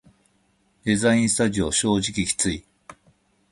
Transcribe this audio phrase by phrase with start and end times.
[0.83, 2.65] デザインスタジオ正直きつい